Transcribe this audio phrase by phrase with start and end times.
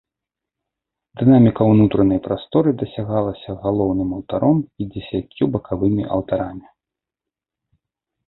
[1.21, 6.67] Дынаміка ўнутранай прасторы дасягалася галоўным алтаром і дзесяццю бакавымі алтарамі.